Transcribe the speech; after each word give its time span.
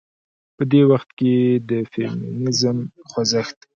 په 0.57 0.63
دې 0.71 0.81
وخت 0.91 1.09
کې 1.19 1.31
د 1.69 1.71
فيمينزم 1.91 2.77
خوځښت 3.09 3.57